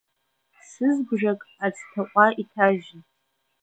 [0.69, 3.01] Сызбжак аӡҭаҟәа иҭажьын.